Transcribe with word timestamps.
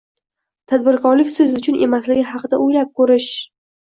Tadbirkorlik 0.71 1.29
siz 1.33 1.51
uchun 1.59 1.77
emasligi 1.87 2.23
haqida 2.31 2.61
oʻylab 2.67 2.91
koʻrish... 3.03 3.29